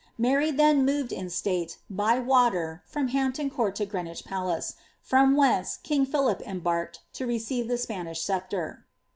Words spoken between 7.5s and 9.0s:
the Spanish sceptre.